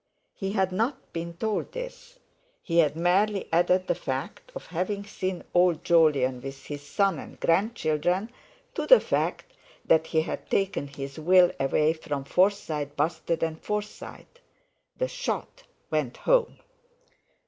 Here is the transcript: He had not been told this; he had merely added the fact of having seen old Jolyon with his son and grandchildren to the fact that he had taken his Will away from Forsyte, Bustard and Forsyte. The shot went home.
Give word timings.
He 0.33 0.53
had 0.53 0.71
not 0.71 1.13
been 1.13 1.35
told 1.35 1.73
this; 1.73 2.17
he 2.63 2.79
had 2.79 2.95
merely 2.95 3.47
added 3.53 3.85
the 3.85 3.93
fact 3.93 4.51
of 4.55 4.65
having 4.65 5.03
seen 5.03 5.43
old 5.53 5.83
Jolyon 5.83 6.41
with 6.41 6.63
his 6.65 6.81
son 6.81 7.19
and 7.19 7.39
grandchildren 7.39 8.31
to 8.73 8.87
the 8.87 8.99
fact 8.99 9.53
that 9.85 10.07
he 10.07 10.21
had 10.23 10.49
taken 10.49 10.87
his 10.87 11.19
Will 11.19 11.51
away 11.59 11.93
from 11.93 12.23
Forsyte, 12.23 12.95
Bustard 12.97 13.43
and 13.43 13.61
Forsyte. 13.61 14.39
The 14.97 15.07
shot 15.07 15.65
went 15.91 16.17
home. 16.17 16.57